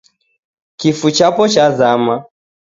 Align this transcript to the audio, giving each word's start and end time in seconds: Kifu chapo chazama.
Kifu 0.79 1.07
chapo 1.17 1.43
chazama. 1.53 2.15